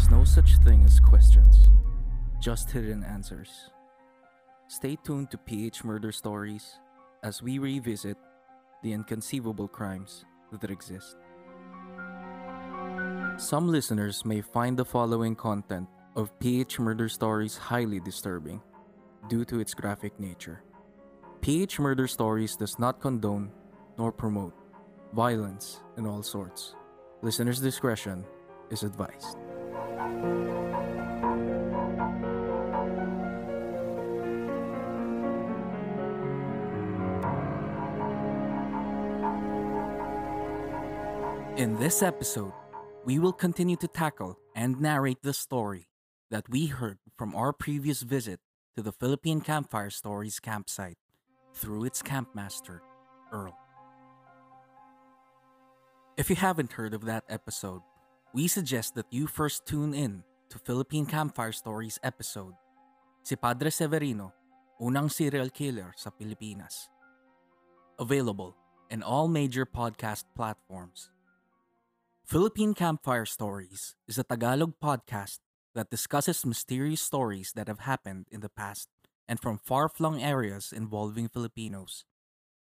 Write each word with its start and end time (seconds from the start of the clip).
There's 0.00 0.10
no 0.10 0.24
such 0.24 0.56
thing 0.64 0.82
as 0.84 0.98
questions, 0.98 1.68
just 2.40 2.70
hidden 2.70 3.04
answers. 3.04 3.50
Stay 4.66 4.96
tuned 4.96 5.30
to 5.30 5.36
PH 5.36 5.84
Murder 5.84 6.10
Stories 6.10 6.80
as 7.22 7.42
we 7.42 7.58
revisit 7.58 8.16
the 8.82 8.94
inconceivable 8.94 9.68
crimes 9.68 10.24
that 10.58 10.70
exist. 10.70 11.18
Some 13.36 13.68
listeners 13.68 14.24
may 14.24 14.40
find 14.40 14.74
the 14.74 14.86
following 14.86 15.36
content 15.36 15.86
of 16.16 16.32
PH 16.40 16.80
Murder 16.80 17.10
Stories 17.10 17.58
highly 17.58 18.00
disturbing 18.00 18.62
due 19.28 19.44
to 19.44 19.60
its 19.60 19.74
graphic 19.74 20.18
nature. 20.18 20.64
PH 21.42 21.78
Murder 21.78 22.08
Stories 22.08 22.56
does 22.56 22.78
not 22.78 23.02
condone 23.02 23.52
nor 23.98 24.12
promote 24.12 24.54
violence 25.12 25.82
in 25.98 26.06
all 26.06 26.22
sorts. 26.22 26.74
Listener's 27.20 27.60
discretion 27.60 28.24
is 28.70 28.82
advised. 28.82 29.36
In 41.60 41.76
this 41.76 42.02
episode, 42.02 42.54
we 43.04 43.18
will 43.18 43.34
continue 43.34 43.76
to 43.76 43.86
tackle 43.86 44.38
and 44.56 44.80
narrate 44.80 45.22
the 45.22 45.34
story 45.34 45.88
that 46.30 46.48
we 46.48 46.66
heard 46.66 46.98
from 47.18 47.34
our 47.34 47.52
previous 47.52 48.00
visit 48.00 48.40
to 48.76 48.82
the 48.82 48.92
Philippine 48.92 49.42
Campfire 49.42 49.90
Stories 49.90 50.40
campsite 50.40 50.96
through 51.52 51.84
its 51.84 52.00
campmaster, 52.00 52.80
Earl. 53.30 53.54
If 56.16 56.30
you 56.30 56.36
haven't 56.36 56.72
heard 56.72 56.94
of 56.94 57.04
that 57.04 57.24
episode, 57.28 57.82
we 58.32 58.46
suggest 58.46 58.94
that 58.94 59.10
you 59.10 59.26
first 59.26 59.66
tune 59.66 59.94
in 59.94 60.22
to 60.50 60.58
Philippine 60.58 61.06
Campfire 61.06 61.50
Stories 61.50 61.98
episode, 62.02 62.54
si 63.22 63.34
Padre 63.34 63.70
Severino, 63.70 64.32
unang 64.78 65.10
serial 65.10 65.50
killer 65.50 65.90
sa 65.98 66.10
Pilipinas. 66.14 66.86
Available 67.98 68.54
in 68.86 69.02
all 69.02 69.26
major 69.26 69.66
podcast 69.66 70.30
platforms. 70.34 71.10
Philippine 72.22 72.74
Campfire 72.74 73.26
Stories 73.26 73.98
is 74.06 74.14
a 74.18 74.26
Tagalog 74.26 74.78
podcast 74.78 75.42
that 75.74 75.90
discusses 75.90 76.46
mysterious 76.46 77.02
stories 77.02 77.50
that 77.58 77.66
have 77.66 77.82
happened 77.82 78.30
in 78.30 78.40
the 78.40 78.50
past 78.50 78.86
and 79.26 79.42
from 79.42 79.58
far 79.58 79.90
flung 79.90 80.22
areas 80.22 80.70
involving 80.70 81.26
Filipinos. 81.26 82.06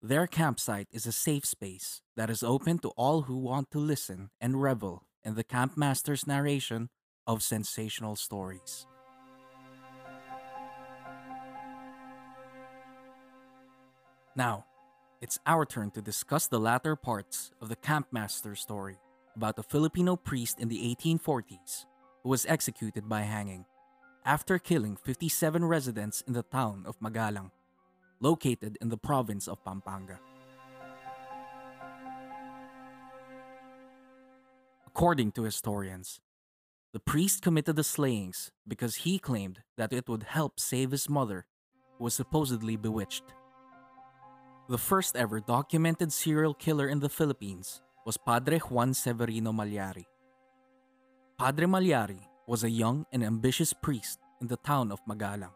Their 0.02 0.28
campsite 0.28 0.88
is 0.92 1.06
a 1.06 1.12
safe 1.12 1.44
space 1.44 2.00
that 2.16 2.32
is 2.32 2.42
open 2.42 2.80
to 2.80 2.96
all 2.96 3.28
who 3.28 3.38
want 3.38 3.70
to 3.72 3.80
listen 3.80 4.32
and 4.40 4.64
revel 4.64 5.04
in 5.24 5.36
the 5.36 5.44
campmaster's 5.44 6.26
narration 6.26 6.90
of 7.28 7.44
sensational 7.44 8.16
stories. 8.16 8.88
Now, 14.36 14.66
it's 15.22 15.40
our 15.46 15.66
turn 15.66 15.92
to 15.92 16.02
discuss 16.02 16.48
the 16.48 16.60
latter 16.60 16.96
parts 16.96 17.52
of 17.62 17.70
the 17.70 17.76
campmaster 17.76 18.58
story 18.58 18.98
about 19.36 19.60
a 19.60 19.64
Filipino 19.64 20.16
priest 20.16 20.60
in 20.60 20.68
the 20.68 20.96
1840s 20.96 21.86
who 22.24 22.30
was 22.30 22.46
executed 22.48 23.08
by 23.08 23.22
hanging 23.22 23.66
after 24.26 24.60
killing 24.60 24.96
57 24.96 25.66
residents 25.66 26.24
in 26.28 26.34
the 26.34 26.44
town 26.44 26.84
of 26.86 27.00
Magalang, 27.00 27.52
located 28.20 28.78
in 28.82 28.90
the 28.90 28.98
province 28.98 29.48
of 29.48 29.64
Pampanga. 29.66 30.20
According 34.94 35.32
to 35.34 35.44
historians, 35.44 36.20
the 36.92 37.00
priest 37.00 37.42
committed 37.42 37.78
the 37.78 37.84
slayings 37.84 38.52
because 38.68 39.08
he 39.08 39.20
claimed 39.20 39.64
that 39.78 39.94
it 39.94 40.10
would 40.10 40.24
help 40.24 40.60
save 40.60 40.92
his 40.92 41.08
mother, 41.08 41.46
who 41.98 42.04
was 42.04 42.14
supposedly 42.14 42.76
bewitched. 42.76 43.24
The 44.68 44.78
first 44.78 45.16
ever 45.16 45.40
documented 45.40 46.12
serial 46.12 46.54
killer 46.54 46.90
in 46.90 47.00
the 47.00 47.08
Philippines 47.08 47.82
was 48.06 48.18
Padre 48.18 48.60
Juan 48.60 48.94
Severino 48.94 49.54
Mallari. 49.54 50.06
Padre 51.40 51.68
Mallari 51.68 52.28
was 52.46 52.66
a 52.66 52.70
young 52.70 53.06
and 53.14 53.24
ambitious 53.24 53.72
priest 53.72 54.20
in 54.42 54.48
the 54.48 54.58
town 54.58 54.92
of 54.92 55.00
Magalang. 55.08 55.56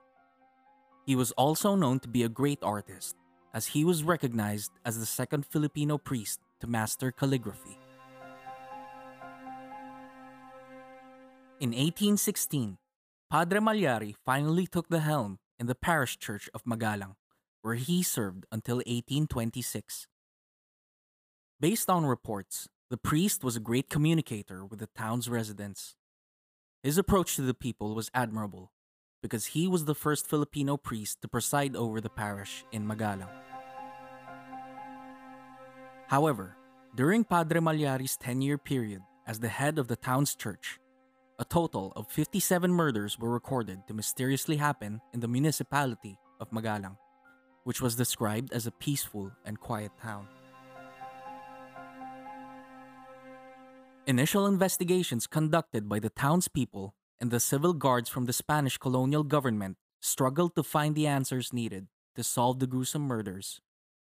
He 1.06 1.18
was 1.18 1.32
also 1.34 1.76
known 1.76 2.00
to 2.00 2.08
be 2.08 2.24
a 2.24 2.30
great 2.30 2.64
artist, 2.64 3.18
as 3.54 3.68
he 3.68 3.84
was 3.84 4.02
recognized 4.02 4.72
as 4.86 4.98
the 4.98 5.06
second 5.06 5.46
Filipino 5.46 5.98
priest 5.98 6.40
to 6.62 6.68
master 6.68 7.12
calligraphy. 7.12 7.78
In 11.58 11.70
1816, 11.70 12.78
Padre 13.32 13.60
Mallari 13.60 14.14
finally 14.26 14.68
took 14.68 14.90
the 14.90 15.00
helm 15.00 15.40
in 15.58 15.68
the 15.68 15.76
parish 15.76 16.20
church 16.20 16.50
of 16.54 16.66
Magalang, 16.66 17.16
where 17.62 17.76
he 17.76 18.04
served 18.04 18.46
until 18.52 18.78
1826. 18.78 20.08
Based 21.62 21.90
on 21.90 22.06
reports, 22.06 22.68
the 22.90 22.98
priest 22.98 23.42
was 23.42 23.56
a 23.56 23.62
great 23.62 23.90
communicator 23.90 24.66
with 24.66 24.80
the 24.80 24.90
town's 24.98 25.30
residents. 25.30 25.96
His 26.84 26.98
approach 26.98 27.38
to 27.38 27.42
the 27.42 27.54
people 27.54 27.96
was 27.96 28.12
admirable 28.14 28.74
because 29.22 29.46
he 29.48 29.66
was 29.66 29.86
the 29.86 29.96
first 29.96 30.28
Filipino 30.28 30.76
priest 30.76 31.22
to 31.22 31.30
preside 31.30 31.74
over 31.78 32.02
the 32.02 32.10
parish 32.10 32.66
in 32.74 32.86
Magalang. 32.86 33.32
However, 36.08 36.58
during 36.96 37.24
Padre 37.24 37.62
Mallari's 37.62 38.18
10 38.18 38.42
year 38.42 38.58
period 38.58 39.04
as 39.26 39.40
the 39.40 39.48
head 39.48 39.80
of 39.80 39.88
the 39.88 39.96
town's 39.96 40.36
church, 40.36 40.80
a 41.38 41.46
total 41.46 41.92
of 41.96 42.08
57 42.10 42.72
murders 42.72 43.20
were 43.20 43.30
recorded 43.30 43.86
to 43.88 43.94
mysteriously 43.94 44.56
happen 44.56 45.02
in 45.14 45.20
the 45.20 45.28
municipality 45.28 46.18
of 46.40 46.50
Magalang, 46.52 46.98
which 47.64 47.82
was 47.82 47.96
described 47.96 48.54
as 48.54 48.66
a 48.66 48.72
peaceful 48.72 49.32
and 49.46 49.60
quiet 49.60 49.92
town. 50.02 50.28
Initial 54.08 54.46
investigations 54.46 55.28
conducted 55.28 55.90
by 55.90 56.00
the 56.00 56.12
townspeople 56.12 56.94
and 57.20 57.32
the 57.32 57.40
civil 57.40 57.74
guards 57.74 58.08
from 58.08 58.26
the 58.26 58.34
Spanish 58.34 58.78
colonial 58.78 59.24
government 59.24 59.78
struggled 60.00 60.56
to 60.56 60.64
find 60.64 60.96
the 60.96 61.08
answers 61.08 61.52
needed 61.52 61.88
to 62.16 62.24
solve 62.24 62.60
the 62.60 62.68
gruesome 62.68 63.02
murders, 63.02 63.60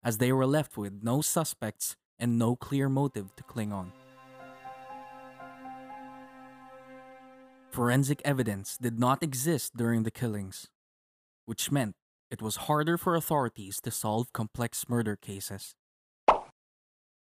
as 0.04 0.19
they 0.19 0.31
were 0.32 0.47
left 0.47 0.76
with 0.76 1.03
no 1.03 1.22
suspects 1.22 1.97
and 2.19 2.38
no 2.38 2.54
clear 2.54 2.88
motive 2.88 3.34
to 3.36 3.42
cling 3.42 3.72
on. 3.72 3.92
Forensic 7.76 8.22
evidence 8.25 8.78
did 8.78 8.98
not 8.98 9.22
exist 9.22 9.76
during 9.76 10.04
the 10.04 10.10
killings, 10.10 10.69
which 11.44 11.70
meant 11.70 11.94
it 12.31 12.41
was 12.41 12.64
harder 12.69 12.97
for 12.97 13.14
authorities 13.14 13.82
to 13.82 13.91
solve 13.91 14.32
complex 14.32 14.88
murder 14.88 15.14
cases. 15.14 15.75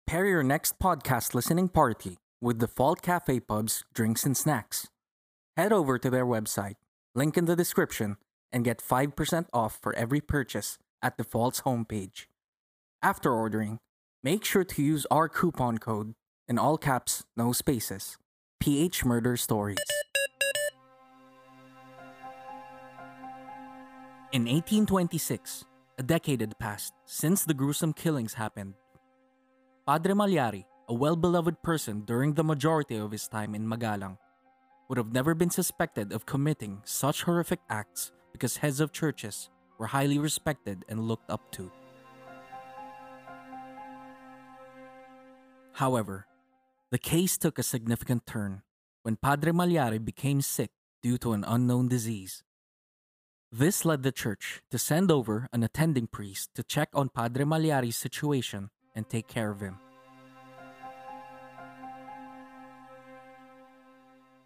Pair 0.06 0.26
your 0.26 0.42
next 0.42 0.78
podcast 0.78 1.32
listening 1.32 1.68
party 1.68 2.18
with 2.42 2.58
Default 2.58 3.00
Cafe 3.00 3.40
Pub's 3.40 3.82
drinks 3.94 4.26
and 4.26 4.36
snacks. 4.36 4.88
Head 5.56 5.72
over 5.72 5.98
to 5.98 6.10
their 6.10 6.26
website, 6.26 6.76
link 7.14 7.38
in 7.38 7.46
the 7.46 7.56
description, 7.56 8.18
and 8.52 8.62
get 8.62 8.82
5% 8.82 9.46
off 9.54 9.78
for 9.80 9.96
every 9.96 10.20
purchase 10.20 10.76
at 11.00 11.16
Default's 11.16 11.62
homepage. 11.62 12.26
After 13.00 13.32
ordering, 13.32 13.78
make 14.22 14.44
sure 14.44 14.64
to 14.64 14.82
use 14.82 15.06
our 15.10 15.30
coupon 15.30 15.78
code 15.78 16.12
in 16.46 16.58
all 16.58 16.76
caps, 16.76 17.24
no 17.38 17.52
spaces. 17.52 18.18
PH 18.60 19.06
Murder 19.06 19.38
Stories. 19.38 19.78
In 24.32 24.44
1826, 24.44 25.66
a 25.98 26.02
decade 26.02 26.40
had 26.40 26.58
passed 26.58 26.94
since 27.04 27.44
the 27.44 27.52
gruesome 27.52 27.92
killings 27.92 28.32
happened. 28.32 28.72
Padre 29.86 30.14
Mallari, 30.14 30.64
a 30.88 30.94
well 30.94 31.16
beloved 31.16 31.62
person 31.62 32.00
during 32.06 32.32
the 32.32 32.42
majority 32.42 32.96
of 32.96 33.12
his 33.12 33.28
time 33.28 33.54
in 33.54 33.66
Magalang, 33.66 34.16
would 34.88 34.96
have 34.96 35.12
never 35.12 35.34
been 35.34 35.50
suspected 35.50 36.14
of 36.14 36.24
committing 36.24 36.80
such 36.84 37.24
horrific 37.24 37.60
acts 37.68 38.10
because 38.32 38.56
heads 38.56 38.80
of 38.80 38.90
churches 38.90 39.50
were 39.76 39.88
highly 39.88 40.18
respected 40.18 40.82
and 40.88 41.06
looked 41.06 41.30
up 41.30 41.52
to. 41.52 41.70
However, 45.74 46.26
the 46.90 46.96
case 46.96 47.36
took 47.36 47.58
a 47.58 47.62
significant 47.62 48.24
turn 48.24 48.62
when 49.02 49.16
Padre 49.16 49.52
Mallari 49.52 50.02
became 50.02 50.40
sick 50.40 50.70
due 51.02 51.18
to 51.18 51.34
an 51.34 51.44
unknown 51.46 51.88
disease. 51.88 52.42
This 53.54 53.84
led 53.84 54.02
the 54.02 54.12
church 54.12 54.62
to 54.70 54.78
send 54.78 55.10
over 55.10 55.46
an 55.52 55.62
attending 55.62 56.06
priest 56.06 56.48
to 56.54 56.62
check 56.62 56.88
on 56.94 57.10
Padre 57.10 57.44
Mallari's 57.44 57.98
situation 57.98 58.70
and 58.96 59.06
take 59.06 59.28
care 59.28 59.50
of 59.50 59.60
him. 59.60 59.76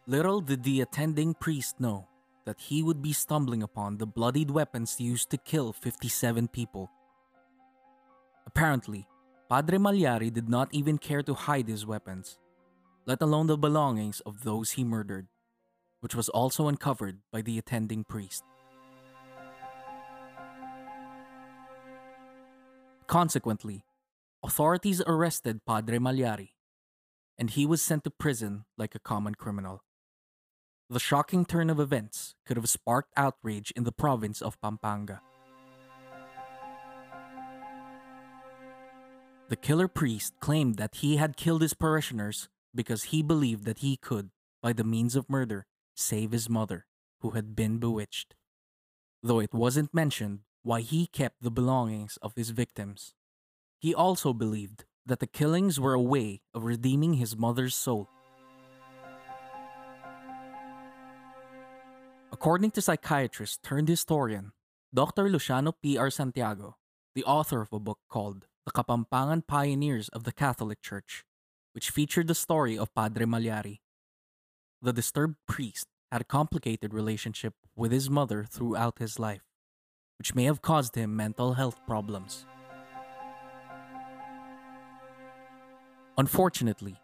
Little 0.08 0.40
did 0.40 0.64
the 0.64 0.80
attending 0.80 1.34
priest 1.34 1.78
know 1.78 2.08
that 2.46 2.58
he 2.58 2.82
would 2.82 3.00
be 3.00 3.12
stumbling 3.12 3.62
upon 3.62 3.98
the 3.98 4.06
bloodied 4.06 4.50
weapons 4.50 5.00
used 5.00 5.30
to 5.30 5.38
kill 5.38 5.72
57 5.72 6.48
people. 6.48 6.90
Apparently, 8.44 9.06
Padre 9.48 9.78
Mallari 9.78 10.32
did 10.32 10.48
not 10.48 10.66
even 10.74 10.98
care 10.98 11.22
to 11.22 11.34
hide 11.34 11.68
his 11.68 11.86
weapons, 11.86 12.40
let 13.06 13.22
alone 13.22 13.46
the 13.46 13.56
belongings 13.56 14.18
of 14.26 14.42
those 14.42 14.72
he 14.72 14.82
murdered, 14.82 15.28
which 16.00 16.16
was 16.16 16.28
also 16.28 16.66
uncovered 16.66 17.18
by 17.30 17.40
the 17.40 17.56
attending 17.56 18.02
priest. 18.02 18.42
Consequently, 23.06 23.84
authorities 24.42 25.00
arrested 25.06 25.64
Padre 25.64 25.98
Mallari, 25.98 26.50
and 27.38 27.50
he 27.50 27.64
was 27.64 27.80
sent 27.80 28.02
to 28.04 28.10
prison 28.10 28.64
like 28.76 28.96
a 28.96 29.00
common 29.00 29.36
criminal. 29.36 29.84
The 30.90 30.98
shocking 30.98 31.44
turn 31.44 31.70
of 31.70 31.78
events 31.78 32.34
could 32.44 32.56
have 32.56 32.68
sparked 32.68 33.12
outrage 33.16 33.72
in 33.76 33.84
the 33.84 33.92
province 33.92 34.42
of 34.42 34.60
Pampanga. 34.60 35.20
The 39.48 39.56
killer 39.56 39.86
priest 39.86 40.34
claimed 40.40 40.74
that 40.76 40.96
he 40.96 41.16
had 41.16 41.36
killed 41.36 41.62
his 41.62 41.74
parishioners 41.74 42.48
because 42.74 43.04
he 43.04 43.22
believed 43.22 43.64
that 43.64 43.78
he 43.78 43.96
could, 43.96 44.30
by 44.60 44.72
the 44.72 44.84
means 44.84 45.14
of 45.14 45.30
murder, 45.30 45.66
save 45.94 46.32
his 46.32 46.48
mother, 46.48 46.86
who 47.20 47.30
had 47.30 47.54
been 47.54 47.78
bewitched. 47.78 48.34
Though 49.22 49.38
it 49.38 49.54
wasn't 49.54 49.94
mentioned 49.94 50.40
why 50.66 50.80
he 50.80 51.06
kept 51.06 51.40
the 51.40 51.50
belongings 51.50 52.18
of 52.22 52.34
his 52.34 52.50
victims. 52.50 53.14
He 53.78 53.94
also 53.94 54.32
believed 54.32 54.84
that 55.06 55.20
the 55.20 55.26
killings 55.30 55.78
were 55.78 55.94
a 55.94 56.02
way 56.02 56.42
of 56.52 56.64
redeeming 56.64 57.14
his 57.14 57.36
mother's 57.36 57.76
soul. 57.76 58.08
According 62.32 62.72
to 62.72 62.82
psychiatrist 62.82 63.62
turned 63.62 63.86
historian 63.86 64.50
Dr. 64.92 65.30
Luciano 65.30 65.70
P.R. 65.70 66.10
Santiago, 66.10 66.74
the 67.14 67.22
author 67.22 67.60
of 67.62 67.72
a 67.72 67.78
book 67.78 68.00
called 68.10 68.48
The 68.66 68.72
Kapampangan 68.72 69.46
Pioneers 69.46 70.08
of 70.08 70.24
the 70.24 70.32
Catholic 70.32 70.82
Church, 70.82 71.24
which 71.74 71.90
featured 71.90 72.26
the 72.26 72.34
story 72.34 72.76
of 72.76 72.92
Padre 72.92 73.24
Mallari. 73.24 73.78
The 74.82 74.92
disturbed 74.92 75.38
priest 75.46 75.86
had 76.10 76.22
a 76.22 76.32
complicated 76.38 76.92
relationship 76.92 77.54
with 77.76 77.92
his 77.92 78.10
mother 78.10 78.42
throughout 78.42 78.98
his 78.98 79.20
life 79.20 79.45
which 80.18 80.34
may 80.34 80.44
have 80.44 80.62
caused 80.62 80.94
him 80.94 81.14
mental 81.14 81.54
health 81.54 81.78
problems. 81.86 82.46
Unfortunately, 86.18 86.96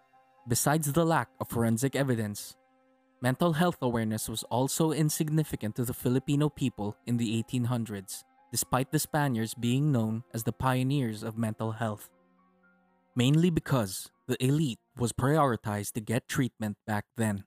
besides 0.48 0.90
the 0.90 1.04
lack 1.04 1.28
of 1.38 1.48
forensic 1.48 1.94
evidence, 1.94 2.56
mental 3.20 3.52
health 3.52 3.76
awareness 3.82 4.28
was 4.28 4.42
also 4.44 4.92
insignificant 4.92 5.76
to 5.76 5.84
the 5.84 5.92
Filipino 5.92 6.48
people 6.48 6.96
in 7.06 7.18
the 7.18 7.42
1800s, 7.42 8.24
despite 8.50 8.90
the 8.90 8.98
Spaniards 8.98 9.54
being 9.54 9.92
known 9.92 10.24
as 10.32 10.44
the 10.44 10.52
pioneers 10.52 11.22
of 11.22 11.36
mental 11.36 11.72
health. 11.72 12.08
Mainly 13.14 13.50
because 13.50 14.10
the 14.26 14.42
elite 14.42 14.80
was 14.96 15.12
prioritized 15.12 15.92
to 15.92 16.00
get 16.00 16.26
treatment 16.26 16.78
back 16.86 17.04
then. 17.16 17.44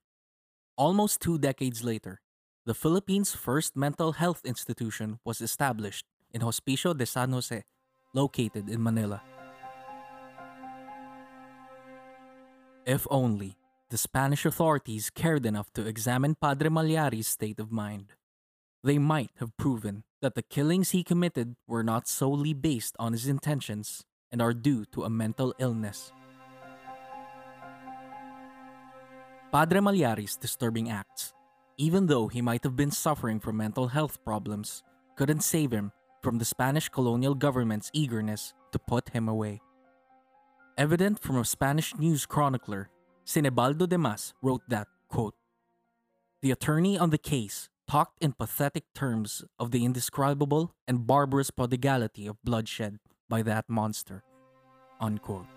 Almost 0.77 1.21
two 1.21 1.39
decades 1.39 1.83
later, 1.83 2.21
the 2.65 2.73
Philippines' 2.73 3.35
first 3.35 3.77
mental 3.77 4.13
health 4.13 4.41
institution 4.43 5.19
was 5.23 5.39
established 5.39 6.05
in 6.33 6.41
Hospicio 6.41 6.97
de 6.97 7.05
San 7.05 7.31
Jose, 7.31 7.63
located 8.13 8.69
in 8.69 8.81
Manila. 8.81 9.21
If 12.85 13.05
only 13.09 13.57
the 13.89 13.97
Spanish 13.97 14.45
authorities 14.45 15.11
cared 15.11 15.45
enough 15.45 15.71
to 15.73 15.85
examine 15.85 16.33
Padre 16.33 16.69
Mallari's 16.69 17.27
state 17.27 17.59
of 17.59 17.71
mind. 17.71 18.13
They 18.83 18.97
might 18.97 19.29
have 19.37 19.55
proven 19.57 20.03
that 20.21 20.33
the 20.33 20.41
killings 20.41 20.89
he 20.89 21.03
committed 21.03 21.55
were 21.67 21.83
not 21.83 22.07
solely 22.07 22.53
based 22.53 22.95
on 22.97 23.13
his 23.13 23.27
intentions 23.27 24.03
and 24.31 24.41
are 24.41 24.53
due 24.53 24.85
to 24.85 25.03
a 25.03 25.09
mental 25.09 25.53
illness. 25.59 26.11
Padre 29.51 29.79
Mallari's 29.79 30.35
disturbing 30.35 30.89
acts 30.89 31.33
even 31.77 32.07
though 32.07 32.27
he 32.27 32.41
might 32.41 32.63
have 32.63 32.75
been 32.75 32.91
suffering 32.91 33.39
from 33.39 33.57
mental 33.57 33.87
health 33.87 34.23
problems, 34.23 34.83
couldn't 35.15 35.41
save 35.41 35.71
him 35.71 35.91
from 36.21 36.37
the 36.37 36.45
Spanish 36.45 36.89
colonial 36.89 37.35
government's 37.35 37.91
eagerness 37.93 38.53
to 38.71 38.79
put 38.79 39.09
him 39.09 39.27
away. 39.27 39.61
Evident 40.77 41.19
from 41.21 41.37
a 41.37 41.45
Spanish 41.45 41.95
news 41.95 42.25
chronicler, 42.25 42.89
Sinibaldo 43.25 43.87
de 43.87 43.97
Mas 43.97 44.33
wrote 44.41 44.61
that, 44.67 44.87
quote, 45.07 45.35
The 46.41 46.51
attorney 46.51 46.97
on 46.97 47.09
the 47.09 47.17
case 47.17 47.69
talked 47.87 48.21
in 48.21 48.33
pathetic 48.33 48.83
terms 48.93 49.43
of 49.59 49.71
the 49.71 49.85
indescribable 49.85 50.73
and 50.87 51.07
barbarous 51.07 51.51
prodigality 51.51 52.27
of 52.27 52.41
bloodshed 52.43 52.99
by 53.29 53.41
that 53.43 53.69
monster. 53.69 54.23
Unquote. 54.99 55.47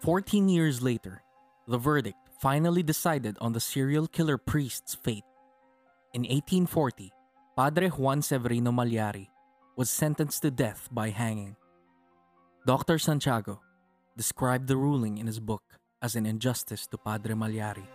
Fourteen 0.00 0.48
years 0.48 0.80
later, 0.80 1.22
the 1.68 1.78
verdict 1.78 2.29
finally 2.40 2.82
decided 2.82 3.36
on 3.40 3.52
the 3.52 3.60
serial 3.60 4.06
killer 4.06 4.38
priest's 4.38 4.94
fate. 4.94 5.28
In 6.14 6.22
1840, 6.22 7.12
Padre 7.54 7.88
Juan 7.90 8.22
Severino 8.22 8.72
Mallari 8.72 9.28
was 9.76 9.90
sentenced 9.90 10.40
to 10.42 10.50
death 10.50 10.88
by 10.90 11.10
hanging. 11.10 11.54
Dr. 12.66 12.98
Santiago 12.98 13.60
described 14.16 14.68
the 14.68 14.76
ruling 14.76 15.18
in 15.18 15.26
his 15.26 15.38
book 15.38 15.62
as 16.00 16.16
an 16.16 16.24
injustice 16.24 16.86
to 16.86 16.96
Padre 16.96 17.34
Mallari. 17.34 17.86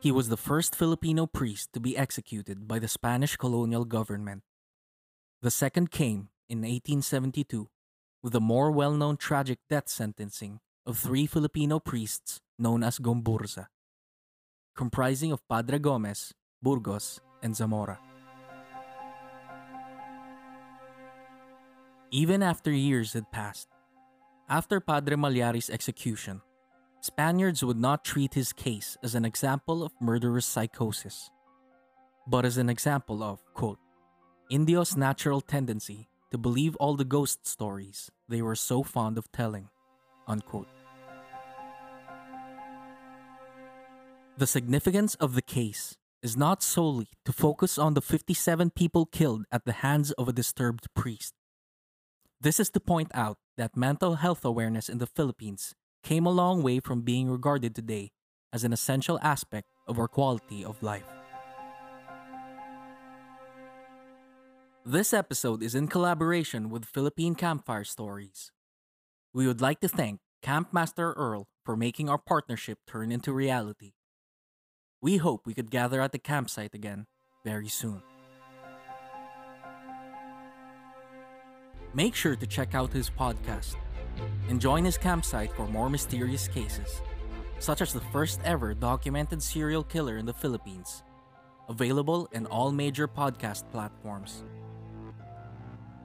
He 0.00 0.10
was 0.10 0.30
the 0.30 0.38
first 0.38 0.74
Filipino 0.74 1.26
priest 1.26 1.74
to 1.74 1.80
be 1.80 1.96
executed 1.96 2.66
by 2.66 2.78
the 2.78 2.88
Spanish 2.88 3.36
colonial 3.36 3.84
government. 3.84 4.42
The 5.42 5.50
second 5.50 5.90
came 5.90 6.30
in 6.48 6.62
1872 6.62 7.68
with 8.22 8.32
the 8.32 8.40
more 8.40 8.70
well 8.70 8.94
known 8.94 9.18
tragic 9.18 9.58
death 9.68 9.88
sentencing 9.88 10.60
of 10.84 10.98
three 10.98 11.26
Filipino 11.26 11.78
priests 11.78 12.40
known 12.58 12.82
as 12.82 12.98
Gomburza, 12.98 13.66
comprising 14.74 15.30
of 15.30 15.46
Padre 15.48 15.78
Gomez, 15.78 16.34
Burgos, 16.62 17.20
and 17.42 17.54
Zamora. 17.54 17.98
Even 22.10 22.42
after 22.42 22.70
years 22.70 23.12
had 23.12 23.30
passed, 23.30 23.68
after 24.48 24.80
Padre 24.80 25.16
Mallari's 25.16 25.70
execution, 25.70 26.42
Spaniards 27.00 27.64
would 27.64 27.78
not 27.78 28.04
treat 28.04 28.34
his 28.34 28.52
case 28.52 28.96
as 29.02 29.14
an 29.14 29.24
example 29.24 29.82
of 29.82 29.92
murderous 30.00 30.46
psychosis, 30.46 31.30
but 32.26 32.44
as 32.44 32.58
an 32.58 32.68
example 32.68 33.22
of, 33.22 33.42
quote, 33.54 33.78
Indios' 34.50 34.96
natural 34.96 35.40
tendency 35.40 36.08
to 36.30 36.38
believe 36.38 36.76
all 36.76 36.96
the 36.96 37.04
ghost 37.04 37.46
stories 37.46 38.10
they 38.28 38.42
were 38.42 38.54
so 38.54 38.82
fond 38.82 39.16
of 39.16 39.30
telling. 39.32 39.68
Unquote. 40.26 40.68
The 44.38 44.46
significance 44.46 45.14
of 45.16 45.34
the 45.34 45.42
case 45.42 45.96
is 46.22 46.36
not 46.36 46.62
solely 46.62 47.08
to 47.24 47.32
focus 47.32 47.78
on 47.78 47.94
the 47.94 48.00
57 48.00 48.70
people 48.70 49.06
killed 49.06 49.44
at 49.52 49.64
the 49.64 49.84
hands 49.84 50.12
of 50.12 50.28
a 50.28 50.32
disturbed 50.32 50.86
priest. 50.94 51.34
This 52.40 52.58
is 52.58 52.70
to 52.70 52.80
point 52.80 53.10
out 53.14 53.38
that 53.56 53.76
mental 53.76 54.16
health 54.16 54.44
awareness 54.44 54.88
in 54.88 54.98
the 54.98 55.06
Philippines 55.06 55.74
came 56.02 56.26
a 56.26 56.30
long 56.30 56.62
way 56.62 56.80
from 56.80 57.02
being 57.02 57.30
regarded 57.30 57.74
today 57.74 58.10
as 58.52 58.64
an 58.64 58.72
essential 58.72 59.18
aspect 59.22 59.68
of 59.86 59.98
our 59.98 60.08
quality 60.08 60.64
of 60.64 60.82
life. 60.82 61.06
This 64.84 65.12
episode 65.12 65.62
is 65.62 65.76
in 65.76 65.86
collaboration 65.86 66.68
with 66.68 66.84
Philippine 66.84 67.36
Campfire 67.36 67.84
Stories. 67.84 68.50
We 69.34 69.46
would 69.46 69.62
like 69.62 69.80
to 69.80 69.88
thank 69.88 70.20
Campmaster 70.44 71.14
Earl 71.16 71.48
for 71.64 71.74
making 71.74 72.10
our 72.10 72.18
partnership 72.18 72.78
turn 72.86 73.10
into 73.10 73.32
reality. 73.32 73.92
We 75.00 75.16
hope 75.16 75.46
we 75.46 75.54
could 75.54 75.70
gather 75.70 76.02
at 76.02 76.12
the 76.12 76.18
campsite 76.18 76.74
again 76.74 77.06
very 77.42 77.68
soon. 77.68 78.02
Make 81.94 82.14
sure 82.14 82.36
to 82.36 82.46
check 82.46 82.74
out 82.74 82.92
his 82.92 83.08
podcast 83.08 83.76
and 84.50 84.60
join 84.60 84.84
his 84.84 84.98
campsite 84.98 85.52
for 85.56 85.66
more 85.66 85.88
mysterious 85.88 86.46
cases, 86.46 87.00
such 87.58 87.80
as 87.80 87.94
the 87.94 88.04
first 88.12 88.38
ever 88.44 88.74
documented 88.74 89.42
serial 89.42 89.82
killer 89.82 90.18
in 90.18 90.26
the 90.26 90.34
Philippines, 90.34 91.04
available 91.70 92.28
in 92.32 92.44
all 92.46 92.70
major 92.70 93.08
podcast 93.08 93.64
platforms. 93.72 94.44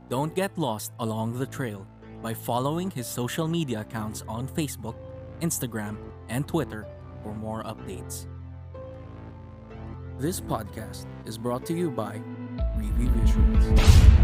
Don't 0.07 0.33
get 0.33 0.57
lost 0.57 0.93
along 0.99 1.37
the 1.37 1.45
trail 1.45 1.85
by 2.21 2.33
following 2.33 2.89
his 2.91 3.07
social 3.07 3.47
media 3.47 3.81
accounts 3.81 4.23
on 4.27 4.47
Facebook, 4.47 4.95
Instagram, 5.41 5.97
and 6.29 6.47
Twitter 6.47 6.87
for 7.23 7.33
more 7.33 7.63
updates. 7.63 8.27
This 10.19 10.41
podcast 10.41 11.05
is 11.25 11.37
brought 11.37 11.65
to 11.67 11.73
you 11.73 11.91
by 11.91 12.21
Review 12.75 13.09
Visuals. 13.09 14.17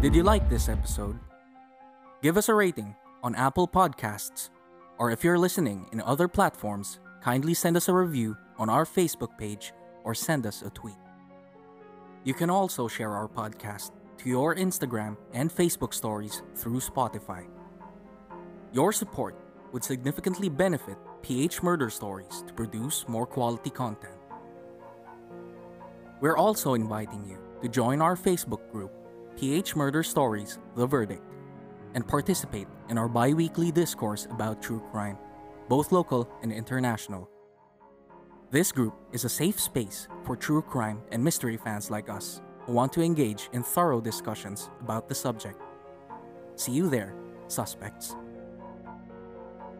Did 0.00 0.14
you 0.14 0.22
like 0.22 0.48
this 0.48 0.68
episode? 0.68 1.18
Give 2.22 2.36
us 2.36 2.48
a 2.48 2.54
rating 2.54 2.94
on 3.22 3.34
Apple 3.34 3.68
Podcasts, 3.68 4.50
or 4.98 5.10
if 5.10 5.22
you're 5.22 5.38
listening 5.38 5.88
in 5.92 6.00
other 6.00 6.28
platforms, 6.28 7.00
kindly 7.20 7.52
send 7.52 7.76
us 7.76 7.88
a 7.88 7.92
review 7.92 8.36
on 8.58 8.70
our 8.70 8.84
Facebook 8.84 9.36
page 9.36 9.72
or 10.04 10.14
send 10.14 10.46
us 10.46 10.62
a 10.62 10.70
tweet. 10.70 10.96
You 12.24 12.32
can 12.32 12.48
also 12.48 12.88
share 12.88 13.12
our 13.12 13.28
podcast 13.28 13.90
to 14.18 14.28
your 14.28 14.56
Instagram 14.56 15.16
and 15.32 15.50
Facebook 15.50 15.94
stories 15.94 16.42
through 16.54 16.80
Spotify. 16.80 17.46
Your 18.72 18.92
support 18.92 19.36
would 19.72 19.84
significantly 19.84 20.48
benefit 20.48 20.96
PH 21.22 21.62
Murder 21.62 21.88
Stories 21.88 22.42
to 22.46 22.52
produce 22.52 23.06
more 23.08 23.26
quality 23.26 23.70
content. 23.70 24.14
We're 26.20 26.36
also 26.36 26.74
inviting 26.74 27.24
you 27.28 27.38
to 27.62 27.68
join 27.68 28.02
our 28.02 28.16
Facebook 28.16 28.70
group, 28.72 28.92
PH 29.36 29.76
Murder 29.76 30.02
Stories 30.02 30.58
The 30.74 30.86
Verdict, 30.86 31.22
and 31.94 32.06
participate 32.06 32.66
in 32.88 32.98
our 32.98 33.08
bi 33.08 33.32
weekly 33.32 33.70
discourse 33.70 34.26
about 34.30 34.60
true 34.60 34.82
crime, 34.90 35.16
both 35.68 35.92
local 35.92 36.28
and 36.42 36.52
international. 36.52 37.28
This 38.50 38.72
group 38.72 38.94
is 39.12 39.24
a 39.24 39.28
safe 39.28 39.60
space 39.60 40.08
for 40.24 40.34
true 40.34 40.62
crime 40.62 41.02
and 41.12 41.22
mystery 41.22 41.56
fans 41.56 41.90
like 41.90 42.08
us 42.08 42.40
want 42.68 42.92
to 42.92 43.02
engage 43.02 43.48
in 43.52 43.62
thorough 43.62 44.00
discussions 44.00 44.70
about 44.80 45.08
the 45.08 45.14
subject. 45.14 45.60
See 46.56 46.72
you 46.72 46.90
there, 46.90 47.14
suspects. 47.48 48.14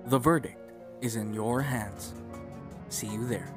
The 0.07 0.19
verdict 0.19 0.73
is 1.03 1.17
in 1.17 1.35
your 1.35 1.61
hands. 1.61 2.15
See 2.89 3.09
you 3.09 3.27
there. 3.27 3.53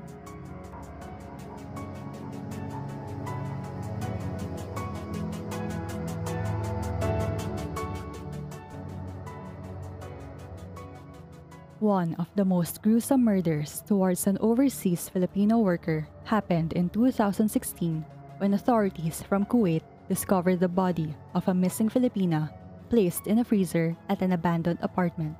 One 11.80 12.14
of 12.20 12.28
the 12.36 12.46
most 12.46 12.84
gruesome 12.84 13.24
murders 13.24 13.82
towards 13.88 14.28
an 14.28 14.38
overseas 14.40 15.10
Filipino 15.10 15.58
worker 15.58 16.08
happened 16.26 16.74
in 16.74 16.90
2016 16.90 18.06
when 18.42 18.56
authorities 18.56 19.22
from 19.22 19.46
Kuwait 19.46 19.86
discovered 20.10 20.60
the 20.60 20.68
body 20.68 21.14
of 21.36 21.48
a 21.48 21.54
missing 21.54 21.88
Filipina 21.88 22.50
placed 22.90 23.28
in 23.28 23.38
a 23.38 23.46
freezer 23.46 23.96
at 24.10 24.24
an 24.24 24.32
abandoned 24.32 24.80
apartment. 24.82 25.38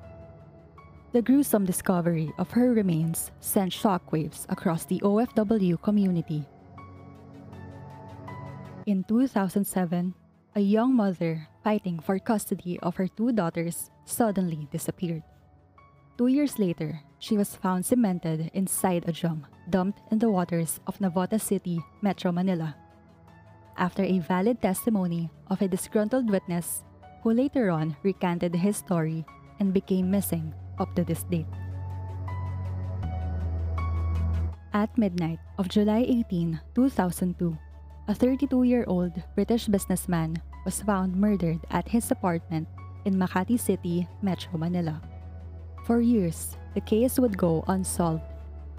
The 1.10 1.20
gruesome 1.20 1.66
discovery 1.66 2.30
of 2.38 2.52
her 2.52 2.72
remains 2.72 3.32
sent 3.40 3.72
shockwaves 3.72 4.46
across 4.48 4.84
the 4.84 5.00
OFW 5.02 5.82
community. 5.82 6.46
In 8.86 9.02
2007, 9.08 10.14
a 10.54 10.60
young 10.60 10.94
mother 10.94 11.48
fighting 11.64 11.98
for 11.98 12.20
custody 12.20 12.78
of 12.86 12.94
her 12.94 13.08
two 13.08 13.32
daughters 13.32 13.90
suddenly 14.04 14.68
disappeared. 14.70 15.24
Two 16.16 16.28
years 16.28 16.60
later, 16.60 17.02
she 17.18 17.36
was 17.36 17.56
found 17.56 17.84
cemented 17.84 18.48
inside 18.54 19.08
a 19.08 19.12
drum 19.12 19.44
dumped 19.68 19.98
in 20.12 20.20
the 20.20 20.30
waters 20.30 20.78
of 20.86 20.98
Navotas 21.00 21.42
City, 21.42 21.82
Metro 22.00 22.30
Manila. 22.30 22.76
After 23.76 24.04
a 24.04 24.20
valid 24.20 24.60
testimony 24.60 25.30
of 25.48 25.62
a 25.62 25.68
disgruntled 25.68 26.30
witness 26.30 26.84
who 27.22 27.32
later 27.32 27.70
on 27.70 27.96
recanted 28.02 28.54
his 28.54 28.76
story 28.76 29.24
and 29.60 29.72
became 29.72 30.10
missing 30.10 30.52
up 30.78 30.94
to 30.96 31.04
this 31.04 31.24
date. 31.24 31.46
At 34.72 34.96
midnight 34.96 35.38
of 35.58 35.68
July 35.68 36.04
18, 36.08 36.60
2002, 36.74 37.58
a 38.08 38.14
32 38.14 38.62
year 38.64 38.84
old 38.88 39.12
British 39.34 39.68
businessman 39.68 40.40
was 40.64 40.82
found 40.82 41.14
murdered 41.14 41.60
at 41.70 41.88
his 41.88 42.10
apartment 42.10 42.68
in 43.04 43.14
Makati 43.14 43.58
City, 43.58 44.08
Metro 44.22 44.58
Manila. 44.58 45.00
For 45.84 46.00
years, 46.00 46.56
the 46.74 46.80
case 46.80 47.18
would 47.18 47.36
go 47.36 47.64
unsolved, 47.68 48.22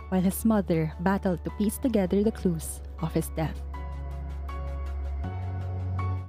while 0.10 0.22
his 0.22 0.46
mother 0.46 0.94
battled 1.00 1.44
to 1.44 1.52
piece 1.60 1.78
together 1.78 2.24
the 2.24 2.32
clues 2.32 2.82
of 3.02 3.14
his 3.14 3.30
death. 3.36 3.60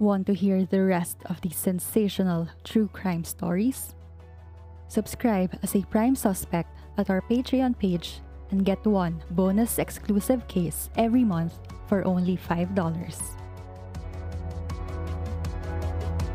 Want 0.01 0.27
to 0.27 0.35
hear 0.35 0.65
the 0.65 0.83
rest 0.83 1.19
of 1.27 1.41
these 1.41 1.57
sensational 1.57 2.49
true 2.65 2.89
crime 2.93 3.23
stories? 3.23 3.95
Subscribe 4.89 5.57
as 5.63 5.77
a 5.77 5.87
prime 5.87 6.17
suspect 6.17 6.69
at 6.99 7.11
our 7.11 7.23
Patreon 7.23 7.79
page 7.79 8.21
and 8.51 8.65
get 8.65 8.85
one 8.85 9.23
bonus 9.31 9.79
exclusive 9.79 10.47
case 10.49 10.91
every 10.97 11.23
month 11.23 11.55
for 11.87 12.05
only 12.05 12.37
$5. 12.37 12.75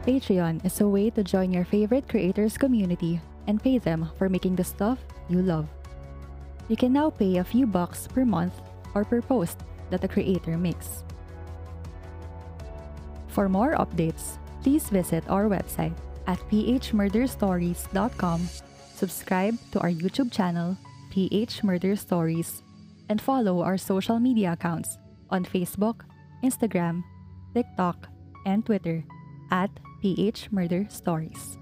Patreon 0.07 0.65
is 0.65 0.79
a 0.79 0.87
way 0.87 1.09
to 1.09 1.23
join 1.23 1.51
your 1.51 1.65
favorite 1.65 2.07
creators 2.07 2.57
community 2.57 3.19
and 3.47 3.61
pay 3.61 3.77
them 3.77 4.09
for 4.17 4.29
making 4.29 4.55
the 4.55 4.63
stuff 4.63 4.99
you 5.27 5.41
love. 5.41 5.67
You 6.69 6.77
can 6.77 6.93
now 6.93 7.09
pay 7.09 7.37
a 7.37 7.43
few 7.43 7.67
bucks 7.67 8.07
per 8.07 8.23
month 8.23 8.53
or 8.95 9.03
per 9.03 9.21
post 9.21 9.59
that 9.89 9.99
the 9.99 10.07
creator 10.07 10.57
makes. 10.57 11.03
For 13.29 13.47
more 13.47 13.75
updates, 13.75 14.37
please 14.61 14.89
visit 14.89 15.23
our 15.29 15.45
website 15.45 15.93
at 16.27 16.39
phmurderstories.com, 16.49 18.49
subscribe 18.93 19.57
to 19.71 19.79
our 19.79 19.89
YouTube 19.89 20.31
channel, 20.31 20.77
PH 21.11 21.63
Murder 21.63 21.95
Stories, 21.95 22.61
and 23.09 23.21
follow 23.21 23.61
our 23.61 23.77
social 23.77 24.19
media 24.19 24.53
accounts 24.53 24.97
on 25.29 25.45
Facebook, 25.45 26.01
Instagram, 26.43 27.03
TikTok, 27.53 28.09
and 28.45 28.65
Twitter 28.65 29.03
at 29.51 29.69
PH 30.01 30.51
Murder 30.51 30.85
Stories. 30.89 31.57